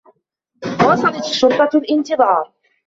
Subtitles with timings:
[0.87, 2.51] واصلت الشّرطة الانتظار.